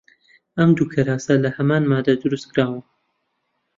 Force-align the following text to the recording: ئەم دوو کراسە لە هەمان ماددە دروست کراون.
ئەم 0.57 0.69
دوو 0.77 0.85
کراسە 0.93 1.33
لە 1.43 1.49
هەمان 1.57 1.83
ماددە 1.91 2.13
دروست 2.23 2.45
کراون. 2.53 2.83